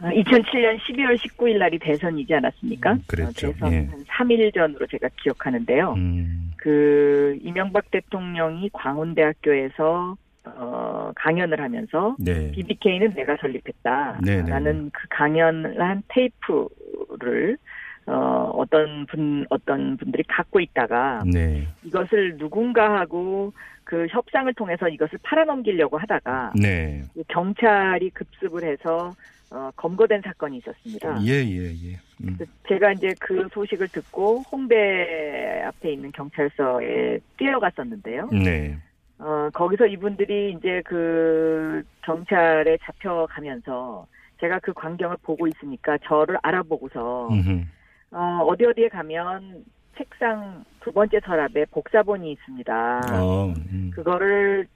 [0.00, 2.92] 2007년 12월 19일 날이 대선이지 않았습니까?
[2.92, 3.48] 음, 그랬죠.
[3.48, 3.76] 어, 대선 예.
[3.90, 5.92] 한 3일 전으로 제가 기억하는데요.
[5.94, 12.50] 음, 그 이명박 대통령이 광운대학교에서 어, 강연을 하면서 네.
[12.52, 14.88] BBK는 내가 설립했다라는 네, 네.
[14.92, 17.58] 그 강연을 한 테이프를
[18.06, 21.68] 어, 어떤 분 어떤 분들이 갖고 있다가 네.
[21.84, 23.52] 이것을 누군가하고
[23.84, 27.02] 그 협상을 통해서 이것을 팔아넘기려고 하다가 네.
[27.28, 29.12] 경찰이 급습을 해서
[29.50, 31.22] 어, 검거된 사건이 있었습니다.
[31.24, 31.98] 예, 예, 예.
[32.22, 32.38] 음.
[32.68, 38.28] 제가 이제 그 소식을 듣고 홍대 앞에 있는 경찰서에 뛰어갔었는데요.
[38.32, 38.78] 네.
[39.18, 44.06] 어, 거기서 이분들이 이제 그 경찰에 잡혀가면서
[44.40, 47.64] 제가 그 광경을 보고 있으니까 저를 알아보고서 음흠.
[48.12, 49.64] 어, 어디 어디에 가면
[49.98, 53.00] 책상 두 번째 서랍에 복사본이 있습니다.
[53.12, 53.90] 어, 음.
[53.92, 54.66] 그거를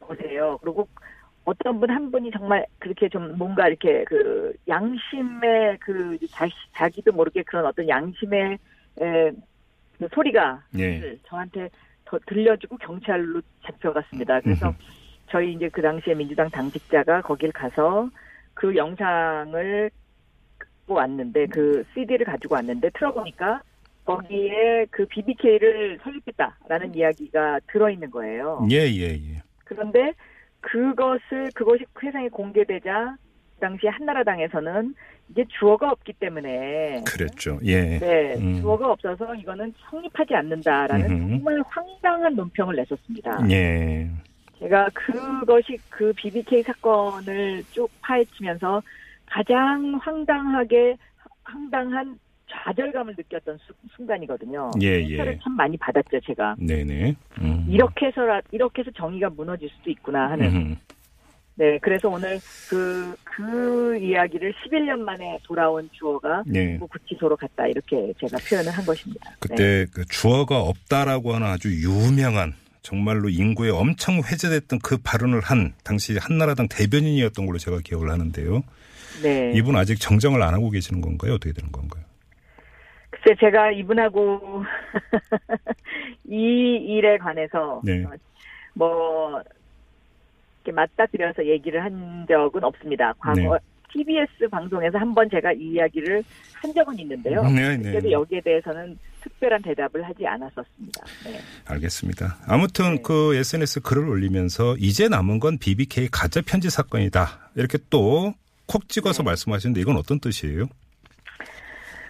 [0.00, 0.58] 보세요.
[0.60, 0.86] 그리고
[1.44, 7.42] 어떤 분 한 분이 정말 그렇게 좀 뭔가 이렇게 그 양심의 그 자, 자기도 모르게
[7.42, 8.58] 그런 어떤 양심의
[9.00, 9.30] 에,
[9.98, 11.18] 그 소리가 예.
[11.26, 11.68] 저한테
[12.04, 14.40] 더 들려주고 경찰로 잡혀갔습니다.
[14.40, 14.76] 그래서 음흠.
[15.30, 18.08] 저희 이제 그 당시에 민주당 당직자가 거길 가서
[18.54, 19.90] 그 영상을
[20.58, 23.62] 갖고 왔는데 그 CD를 가지고 왔는데 틀어보니까
[24.04, 28.66] 거기에 그 BBK를 설립했다라는 이야기가 들어있는 거예요.
[28.70, 29.42] 예, 예, 예.
[29.64, 30.12] 그런데
[30.64, 33.16] 그것을 그것이 세상에 공개되자
[33.54, 34.94] 그 당시 한나라당에서는
[35.30, 37.58] 이게 주어가 없기 때문에 그랬죠.
[37.64, 37.98] 예.
[37.98, 38.60] 네 음.
[38.60, 41.30] 주어가 없어서 이거는 성립하지 않는다라는 음흠.
[41.30, 43.50] 정말 황당한 논평을 냈었습니다.
[43.50, 44.10] 예.
[44.58, 48.82] 제가 그것이 그 BBK 사건을 쭉 파헤치면서
[49.26, 50.96] 가장 황당하게
[51.42, 52.18] 황당한
[52.64, 54.70] 좌절감을 느꼈던 수- 순간이거든요.
[54.82, 55.38] 예, 예.
[55.42, 56.56] 참 많이 받았죠, 제가.
[56.58, 57.14] 네네.
[57.40, 57.66] 음.
[57.68, 60.46] 이렇게 해서라 이렇게 해서 정의가 무너질 수도 있구나 하는.
[60.54, 60.76] 음.
[61.56, 66.76] 네, 그래서 오늘 그, 그 이야기를 11년 만에 돌아온 주어가 네.
[66.78, 69.30] 뭐 구치소로 갔다 이렇게 제가 표현을 한 것입니다.
[69.30, 69.36] 네.
[69.38, 76.18] 그때 그 주어가 없다라고 하는 아주 유명한 정말로 인구에 엄청 회자됐던 그 발언을 한 당시
[76.18, 78.62] 한나라당 대변인이었던 걸로 제가 기억을 하는데요.
[79.22, 79.52] 네.
[79.54, 81.34] 이분 아직 정정을 안 하고 계시는 건가요?
[81.34, 82.02] 어떻게 되는 건가요?
[83.24, 84.64] 글쎄 제가 이분하고
[86.28, 88.04] 이 일에 관해서 네.
[88.04, 88.10] 어,
[88.74, 89.42] 뭐
[90.64, 93.12] 이렇게 맞닥뜨려서 얘기를 한 적은 없습니다.
[93.18, 93.48] 과거 네.
[93.92, 96.22] TBS 방송에서 한 번 제가 이 이야기를
[96.54, 97.42] 한 적은 있는데요.
[97.44, 97.82] 네, 네.
[97.84, 101.04] 그때도 여기에 대해서는 특별한 대답을 하지 않았었습니다.
[101.24, 101.38] 네.
[101.66, 102.36] 알겠습니다.
[102.46, 103.02] 아무튼 네.
[103.02, 107.50] 그 SNS 글을 올리면서 이제 남은 건 BBK 가짜 편지 사건이다.
[107.56, 108.34] 이렇게 또
[108.66, 109.26] 콕 찍어서 네.
[109.26, 110.66] 말씀하시는데 이건 어떤 뜻이에요?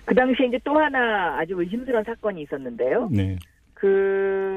[0.05, 3.09] 그 당시에 이제 또 하나 아주 의심스러운 사건이 있었는데요.
[3.11, 3.37] 네.
[3.75, 4.55] 그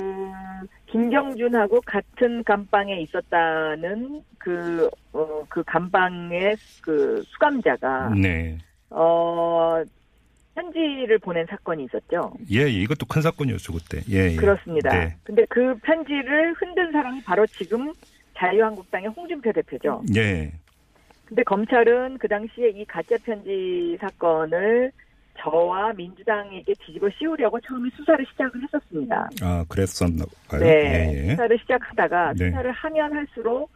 [0.88, 8.58] 김경준하고 같은 감방에 있었다는 그, 어, 그 감방의 그 수감자가 네.
[8.90, 9.84] 어
[10.56, 12.34] 편지를 보낸 사건이 있었죠.
[12.52, 14.02] 예, 예, 이것도 큰 사건이었죠, 그때.
[14.10, 14.36] 예, 예.
[14.36, 14.90] 그렇습니다.
[14.90, 15.16] 네.
[15.24, 17.94] 근데 그 편지를 흔든 사람이 바로 지금
[18.36, 20.04] 자유한국당의 홍준표 대표죠.
[20.16, 20.52] 예.
[21.26, 24.92] 근데 검찰은 그 당시에 이 가짜 편지 사건을
[25.39, 29.30] 저와 민주당에게 뒤집어 씌우려고 처음에 수사를 시작을 했었습니다.
[29.41, 30.62] 아, 그랬었나 봐요.
[30.62, 31.30] 네, 예, 예.
[31.32, 32.50] 수사를 시작하다가 네.
[32.50, 33.69] 수사를 하면 할수록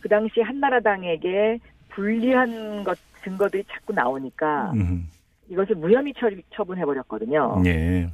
[0.00, 1.58] 그 당시 한나라당에게
[1.90, 5.08] 불리한 것 증거들이 자꾸 나오니까 음,
[5.48, 7.62] 이것을 무혐의 처, 처분해버렸거든요.
[7.66, 8.08] 예.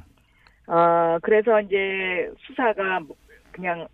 [0.67, 3.15] 어, 그래서 이제 수사가 뭐
[3.51, 3.87] 그냥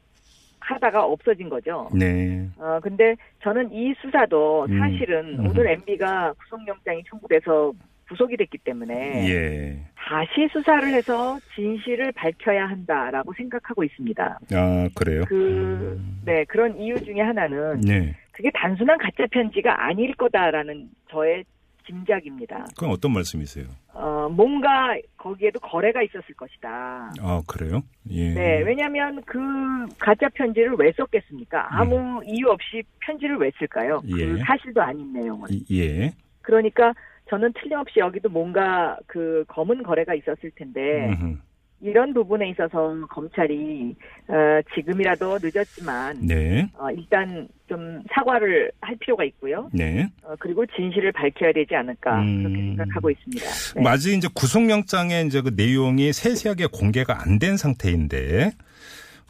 [0.60, 1.90] 하다가 없어진 거죠.
[1.94, 2.48] 네.
[2.58, 4.80] 어, 근데 저는 이 수사도 음.
[4.80, 5.48] 사실은 음.
[5.48, 7.74] 오늘 MB가 구속영장이 청구돼서
[8.10, 9.80] 구속이 됐기 때문에 예.
[9.96, 14.40] 다시 수사를 해서 진실을 밝혀야 한다라고 생각하고 있습니다.
[14.54, 15.24] 아, 그래요?
[15.28, 18.16] 그, 네, 그런 이유 중에 하나는 네.
[18.32, 21.44] 그게 단순한 가짜 편지가 아닐 거다라는 저의
[21.86, 22.66] 짐작입니다.
[22.76, 23.66] 그건 어떤 말씀이세요?
[23.94, 27.12] 어, 뭔가 거기에도 거래가 있었을 것이다.
[27.20, 27.82] 아, 그래요?
[28.12, 28.34] 예.
[28.34, 29.40] 네, 왜냐하면 그
[29.98, 31.68] 가짜 편지를 왜 썼겠습니까?
[31.72, 34.02] 아무 이유 없이 편지를 왜 쓸까요?
[34.02, 34.38] 그 음.
[34.38, 34.44] 예.
[34.44, 35.48] 사실도 아닌 내용을.
[35.52, 36.14] 이- 예.
[36.42, 36.94] 그러니까
[37.30, 41.38] 저는 틀림없이 여기도 뭔가 그 검은 거래가 있었을 텐데 음흠.
[41.82, 43.96] 이런 부분에 있어서 검찰이
[44.28, 44.34] 어,
[44.76, 46.70] 지금이라도 늦었지만 네.
[46.78, 49.70] 어, 일단 좀 사과를 할 필요가 있고요.
[49.74, 50.10] 네.
[50.24, 52.44] 어, 그리고 진실을 밝혀야 되지 않을까 음.
[52.44, 53.46] 그렇게 생각하고 있습니다.
[53.76, 53.82] 네.
[53.82, 58.52] 뭐 아직 이제 구속영장의 이제 그 내용이 세세하게 공개가 안 된 상태인데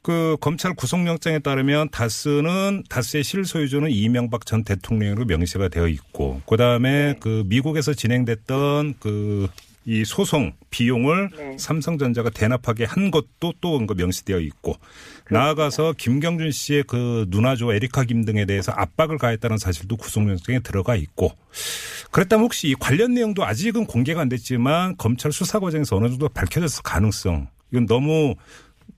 [0.02, 7.14] 그 검찰 구속영장에 따르면 다스는 다스의 실소유주는 이명박 전 대통령으로 명시가 되어 있고 그 다음에
[7.14, 7.20] 네.
[7.20, 9.48] 그 미국에서 진행됐던 그
[9.90, 11.58] 이 소송 비용을 네.
[11.58, 14.76] 삼성전자가 대납하게 한 것도 또그 명시되어 있고
[15.32, 21.32] 나아가서 김경준 씨의 그 누나조 에리카 김 등에 대해서 압박을 가했다는 사실도 구속영장에 들어가 있고
[22.12, 26.84] 그랬다면 혹시 이 관련 내용도 아직은 공개가 안 됐지만 검찰 수사 과정에서 어느 정도 밝혀졌을
[26.84, 28.36] 가능성 이건 너무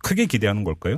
[0.04, 0.98] 크게 기대하는 걸까요?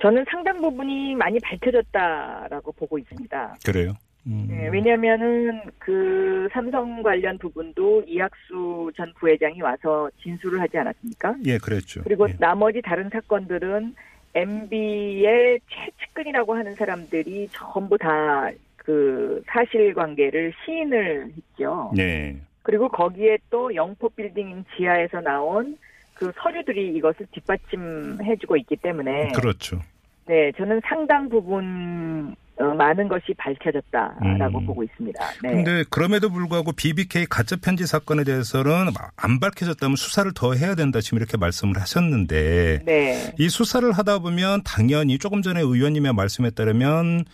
[0.00, 3.56] 저는 상당 부분이 많이 밝혀졌다라고 보고 있습니다.
[3.64, 3.94] 그래요.
[4.26, 4.46] 음.
[4.48, 11.36] 네, 왜냐하면은 그 삼성 관련 부분도 이학수 전 부회장이 와서 진술을 하지 않았습니까?
[11.44, 12.02] 예, 그랬죠.
[12.04, 12.34] 그리고 예.
[12.38, 13.94] 나머지 다른 사건들은
[14.34, 18.50] MB의 최측근이라고 하는 사람들이 전부 다
[18.84, 21.90] 그 사실관계를 시인을 했죠.
[21.96, 22.36] 네.
[22.62, 25.76] 그리고 거기에 또 영포 빌딩 지하에서 나온
[26.14, 29.80] 그 서류들이 이것을 뒷받침해주고 있기 때문에 그렇죠.
[30.26, 34.66] 네 저는 상당 부분 어, 많은 것이 밝혀졌다라고 음.
[34.66, 35.20] 보고 있습니다.
[35.42, 35.50] 네.
[35.50, 41.18] 근데 그럼에도 불구하고 BBK 가짜 편지 사건에 대해서는 안 밝혀졌다면 수사를 더 해야 된다 지금
[41.18, 43.34] 이렇게 말씀을 하셨는데 네.
[43.38, 47.24] 이 수사를 하다 보면 당연히 조금 전에 의원님의 말씀에 따르면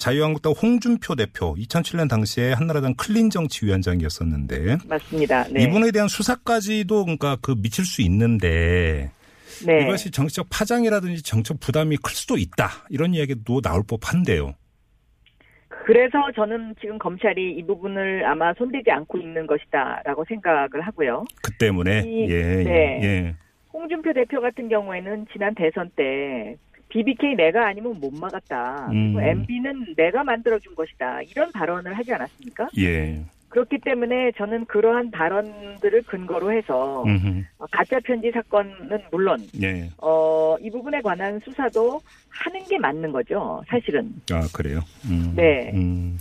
[0.00, 5.44] 자유한국당 홍준표 대표 2007년 당시에 한나라당 클린 정치 위원장이었었는데 맞습니다.
[5.52, 5.62] 네.
[5.64, 9.10] 이분에 대한 수사까지도 그러니까 그 미칠 수 있는데
[9.66, 9.82] 네.
[9.82, 14.54] 이것이 정치적 파장이라든지 정책 부담이 클 수도 있다 이런 이야기도 나올 법한데요.
[15.84, 21.24] 그래서 저는 지금 검찰이 이 부분을 아마 손대지 않고 있는 것이다라고 생각을 하고요.
[21.42, 23.00] 그 때문에 이- 예, 네.
[23.02, 23.34] 예.
[23.72, 26.56] 홍준표 대표 같은 경우에는 지난 대선 때
[26.90, 28.90] BBK 내가 아니면 못 막았다.
[28.92, 29.18] 음.
[29.18, 31.22] MB는 내가 만들어준 것이다.
[31.22, 32.68] 이런 발언을 하지 않았습니까?
[32.78, 33.22] 예.
[33.50, 37.42] 그렇기 때문에 저는 그러한 발언들을 근거로 해서 음흠.
[37.58, 39.90] 어, 가짜 편지 사건은 물론 예.
[39.98, 43.62] 어, 이 부분에 관한 수사도 하는 게 맞는 거죠.
[43.68, 44.14] 사실은.
[44.30, 44.80] 아, 그래요?
[45.06, 45.72] 음, 네.
[45.74, 46.16] 음,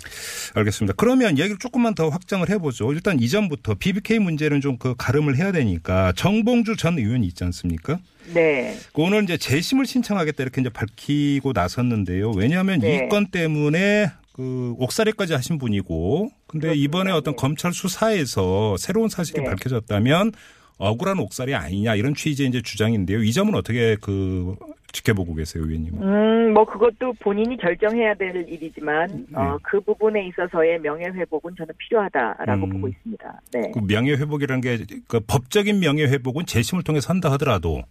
[0.56, 0.96] 알겠습니다.
[0.98, 2.92] 그러면 얘기를 조금만 더 확장을 해보죠.
[2.94, 8.00] 일단 이전부터 BBK 문제는 좀 그 가름을 해야 되니까 정봉주 전 의원이 있지 않습니까?
[8.34, 8.76] 네.
[8.94, 12.32] 그 오늘 이제 재심을 신청하겠다 이렇게 이제 밝히고 나섰는데요.
[12.32, 13.06] 왜냐하면 네.
[13.06, 14.10] 이건 때문에
[14.40, 16.86] 그 옥살이까지 하신 분이고, 근데 그렇습니다.
[16.86, 17.42] 이번에 어떤 네.
[17.42, 19.50] 검찰 수사에서 새로운 사실이 네.
[19.50, 20.32] 밝혀졌다면
[20.78, 23.22] 억울한 옥살이 아니냐 이런 취지의 이제 주장인데요.
[23.22, 24.56] 이 점은 어떻게 그
[24.94, 26.02] 지켜보고 계세요, 의원님은?
[26.02, 29.38] 음, 뭐 그것도 본인이 결정해야 될 일이지만 네.
[29.38, 32.70] 어, 그 부분에 있어서의 명예 회복은 저는 필요하다라고 음.
[32.70, 33.42] 보고 있습니다.
[33.52, 33.72] 네.
[33.74, 34.78] 그 명예 회복이라는 게
[35.10, 37.84] 그 법적인 명예 회복은 재심을 통해 선다 하더라도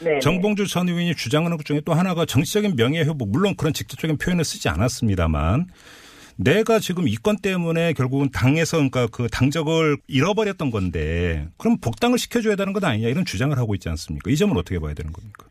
[0.00, 0.18] 네.
[0.20, 4.68] 정봉주 전 의원이 주장하는 것 중에 또 하나가 정치적인 명예회복 물론 그런 직접적인 표현을 쓰지
[4.68, 5.66] 않았습니다만
[6.36, 12.56] 내가 지금 이 건 때문에 결국은 당에서 그러니까 그 당적을 잃어버렸던 건데 그럼 복당을 시켜줘야
[12.56, 14.30] 되는 것 아니냐 이런 주장을 하고 있지 않습니까?
[14.30, 15.46] 이 점은 어떻게 봐야 되는 겁니까?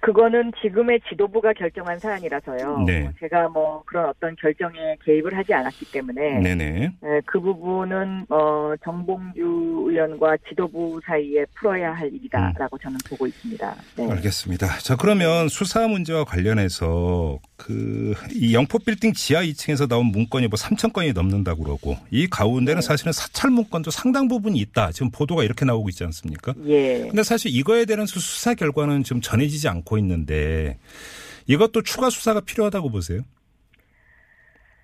[0.00, 2.84] 그거는 지금의 지도부가 결정한 사안이라서요.
[2.86, 3.10] 네.
[3.20, 6.92] 제가 뭐 그런 어떤 결정에 개입을 하지 않았기 때문에 네네.
[7.04, 13.74] 예, 그 부분은 어, 정봉주 의원과 지도부 사이에 풀어야 할 일이다라고 저는 보고 있습니다.
[13.96, 14.10] 네.
[14.10, 14.66] 알겠습니다.
[14.78, 20.92] 자 그러면 수사 문제와 관련해서 그 이 영포 빌딩 지하 2층에서 나온 문건이 뭐 3천
[20.92, 24.92] 건이 넘는다고 그러고 이 가운데는 사실은 사찰 문건도 상당 부분이 있다.
[24.92, 26.54] 지금 보도가 이렇게 나오고 있지 않습니까?
[26.66, 27.00] 예.
[27.08, 30.78] 근데 사실 이거에 대한 수- 수사 결과는 좀 전해지지 않고 있는데
[31.46, 33.20] 이것도 추가 수사가 필요하다고 보세요.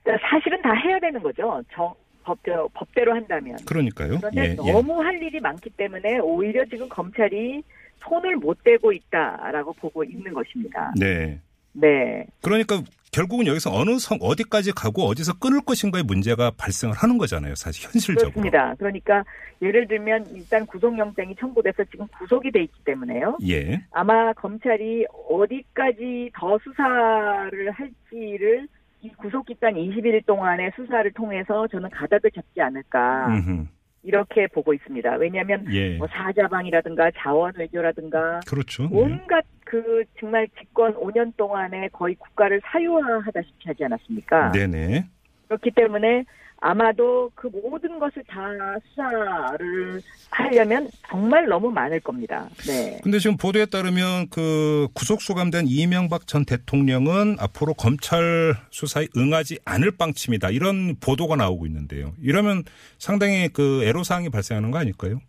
[0.03, 1.63] 그러니까 사실은 다 해야 되는 거죠.
[1.73, 3.57] 정, 법대로, 법대로 한다면.
[3.67, 4.19] 그러니까요.
[4.19, 4.73] 그런데 예, 예.
[4.73, 7.63] 너무 할 일이 많기 때문에 오히려 지금 검찰이
[7.99, 10.93] 손을 못 대고 있다라고 보고 있는 것입니다.
[10.99, 11.39] 네.
[11.73, 12.27] 네.
[12.43, 12.83] 그러니까
[13.13, 17.55] 결국은 여기서 어느 성 어디까지 가고 어디서 끊을 것인가의 문제가 발생을 하는 거잖아요.
[17.55, 18.31] 사실 현실적으로.
[18.31, 18.75] 그렇습니다.
[18.79, 19.23] 그러니까
[19.61, 23.37] 예를 들면 일단 구속영장이 청구돼서 지금 구속이 돼 있기 때문에요.
[23.49, 23.85] 예.
[23.91, 28.67] 아마 검찰이 어디까지 더 수사를 할지를
[29.03, 33.67] 이 구속 기간 20일 동안의 수사를 통해서 저는 가닥을 잡지 않을까 음흠.
[34.03, 35.17] 이렇게 보고 있습니다.
[35.17, 35.97] 왜냐하면 예.
[35.97, 38.89] 뭐 사자방이라든가 자원 외교라든가 그렇죠.
[38.89, 38.89] 네.
[38.93, 44.53] 온갖 그 정말 집권 5년 동안에 거의 국가를 사유화하다시피 하지 않았습니까?
[44.53, 45.07] 네네.
[45.49, 46.25] 그렇기 때문에
[46.63, 48.39] 아마도 그 모든 것을 다
[48.87, 52.49] 수사를 하려면 정말 너무 많을 겁니다.
[52.65, 53.01] 네.
[53.03, 59.97] 근데 지금 보도에 따르면 그 구속 수감된 이명박 전 대통령은 앞으로 검찰 수사에 응하지 않을
[59.99, 60.51] 방침이다.
[60.51, 62.13] 이런 보도가 나오고 있는데요.
[62.23, 62.63] 이러면
[62.97, 65.21] 상당히 그 애로사항이 발생하는 거 아닐까요?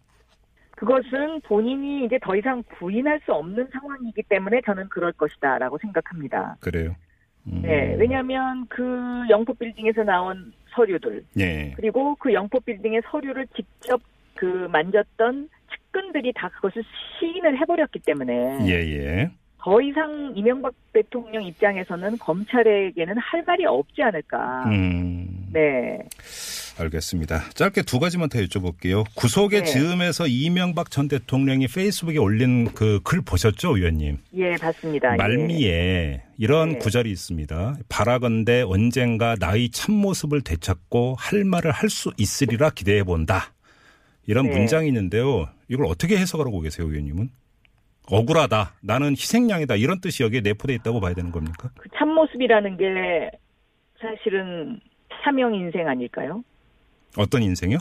[0.77, 6.57] 그것은 본인이 이제 더 이상 부인할 수 없는 상황이기 때문에 저는 그럴 것이다라고 생각합니다.
[6.59, 6.95] 그래요.
[7.47, 7.61] 음.
[7.63, 7.95] 네.
[7.97, 8.83] 왜냐하면 그
[9.29, 11.73] 영포 빌딩에서 나온 서류들 예.
[11.75, 14.01] 그리고 그 영포 빌딩의 서류를 직접
[14.35, 16.83] 그 만졌던 측근들이 다 그것을
[17.19, 19.31] 시인을 해버렸기 때문에 예, 예.
[19.59, 24.63] 더 이상 이명박 대통령 입장에서는 검찰에게는 할 말이 없지 않을까.
[24.65, 25.47] 음.
[25.53, 25.99] 네.
[26.79, 27.51] 알겠습니다.
[27.53, 29.03] 짧게 두 가지만 더 여쭤볼게요.
[29.15, 29.65] 구속의 네.
[29.65, 34.17] 즈음에서 이명박 전 대통령이 페이스북에 올린 그 글 보셨죠, 의원님?
[34.35, 35.13] 예, 봤습니다.
[35.13, 35.17] 예.
[35.17, 36.77] 말미에 이런 네.
[36.79, 37.75] 구절이 있습니다.
[37.89, 43.53] 바라건대 언젠가 나의 참모습을 되찾고 할 말을 할 수 있으리라 기대해 본다.
[44.25, 44.57] 이런 네.
[44.57, 45.47] 문장이 있는데요.
[45.67, 47.29] 이걸 어떻게 해석을 하고 계세요, 의원님은?
[48.09, 48.73] 억울하다.
[48.81, 49.75] 나는 희생양이다.
[49.75, 51.69] 이런 뜻이 여기에 내포되어 있다고 봐야 되는 겁니까?
[51.77, 53.31] 그 참모습이라는 게
[54.01, 54.79] 사실은
[55.23, 56.43] 사명 인생 아닐까요?
[57.17, 57.77] 어떤 인생이요?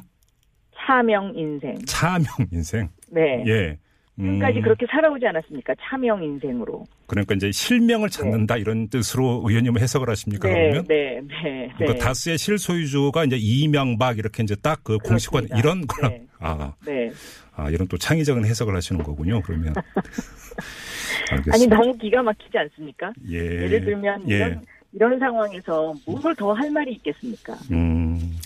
[0.77, 1.79] 차명 인생.
[1.87, 2.89] 차명 인생.
[3.11, 3.43] 네.
[3.47, 3.79] 예.
[4.19, 5.75] 음, 지금까지 그렇게 살아오지 않았습니까?
[5.81, 6.85] 차명 인생으로.
[7.07, 10.85] 그러니까 이제 실명을 찾는다 이런 뜻으로 의원님은 해석을 하십니까 네, 그러면?
[10.87, 11.99] 네, 네, 그러니까 네.
[11.99, 15.57] 다스의 실소유주가 이제 이명박 이렇게 이제 딱그 그렇습니다.
[15.59, 16.27] 이런 거랑 네.
[16.41, 17.11] 아, 네.
[17.55, 19.41] 아 이런 또 창의적인 해석을 하시는 거군요.
[19.43, 19.73] 그러면.
[21.53, 23.13] 아니 너무 기가 막히지 않습니까?
[23.31, 23.37] 예.
[23.39, 24.37] 예를 들면 예.
[24.37, 27.55] 이런 이런 상황에서 뭘 더 할 말이 있겠습니까?
[27.71, 28.37] 음.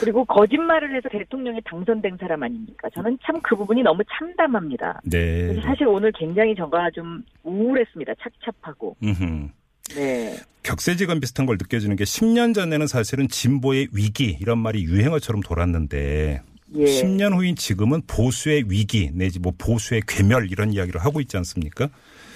[0.00, 2.88] 그리고 거짓말을 해서 대통령에 당선된 사람 아닙니까?
[2.94, 5.02] 저는 참 그 부분이 너무 참담합니다.
[5.04, 5.54] 네.
[5.62, 8.14] 사실 오늘 굉장히 저가 좀 우울했습니다.
[8.22, 8.96] 착잡하고.
[9.02, 9.48] 음흠.
[9.96, 10.36] 네.
[10.62, 16.40] 격세지감 비슷한 걸 느껴지는 게 10년 전에는 사실은 진보의 위기 이런 말이 유행어처럼 돌았는데
[16.76, 16.84] 예.
[16.84, 21.88] 10년 후인 지금은 보수의 위기 내지 뭐 보수의 괴멸 이런 이야기를 하고 있지 않습니까?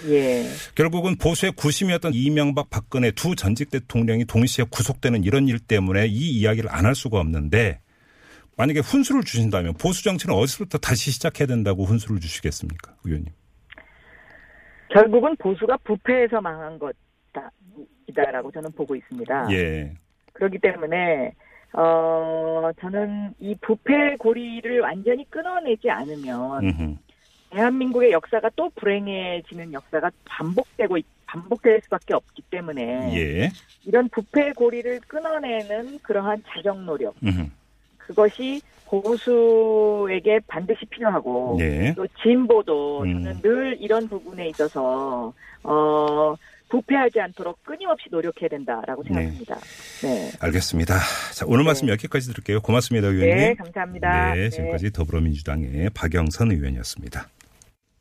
[0.06, 0.44] 예.
[0.74, 6.70] 결국은 보수의 구심이었던 이명박 박근혜 두 전직 대통령이 동시에 구속되는 이런 일 때문에 이 이야기를
[6.72, 7.80] 안 할 수가 없는데
[8.56, 13.32] 만약에 훈수를 주신다면 보수 정치는 어디서부터 다시 시작해야 된다고 훈수를 주시겠습니까, 의원님?
[14.90, 16.78] 결국은 보수가 부패해서 망한
[18.06, 19.48] 것이다라고 저는 보고 있습니다.
[19.52, 19.92] 예.
[20.32, 21.32] 그렇기 때문에
[21.74, 26.96] 어, 저는 이 부패 고리를 완전히 끊어내지 않으면 음흠.
[27.50, 33.50] 대한민국의 역사가 또 불행해지는 역사가 반복되고 있- 반복될 수밖에 없기 때문에 예.
[33.84, 37.46] 이런 부패 고리를 끊어내는 그러한 자정 노력 음흠.
[37.98, 41.92] 그것이 보수에게 반드시 필요하고 네.
[41.94, 43.22] 또 진보도 음.
[43.24, 45.32] 저는 늘 이런 부분에 있어서
[45.62, 46.34] 어
[46.70, 49.08] 부패하지 않도록 끊임없이 노력해야 된다라고 네.
[49.08, 49.58] 생각합니다.
[50.02, 50.30] 네.
[50.40, 50.94] 알겠습니다.
[51.34, 52.60] 자, 오늘 말씀 여기까지 들을게요.
[52.60, 53.36] 고맙습니다, 의원님.
[53.36, 54.34] 네, 감사합니다.
[54.34, 54.50] 네, 네.
[54.50, 57.26] 지금까지 더불어민주당의 박영선 의원이었습니다.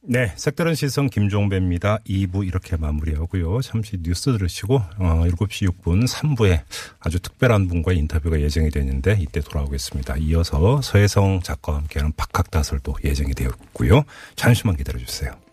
[0.09, 1.97] 네, 색다른 시선 김종배입니다.
[2.07, 3.59] 2부 이렇게 마무리하고요.
[3.59, 6.61] 잠시 뉴스 들으시고 어, 7시 6분 3부에
[7.01, 10.15] 아주 특별한 분과의 인터뷰가 예정이 되어 있는데 이때 돌아오겠습니다.
[10.19, 14.05] 이어서 서혜성 작가와 함께하는 박학다설도 예정이 되어 있고요.
[14.37, 15.46] 잠시만 기다려주세요.